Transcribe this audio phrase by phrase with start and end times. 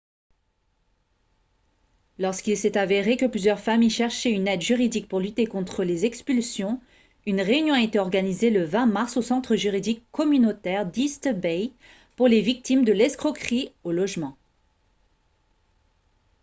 [2.17, 6.81] lorsqu'il s'est avéré que plusieurs familles cherchaient une aide juridique pour lutter contre les expulsions
[7.27, 11.71] une réunion a été organisée le 20 mars au centre juridique communautaire d'east bay
[12.15, 14.35] pour les victimes de l'escroquerie au logement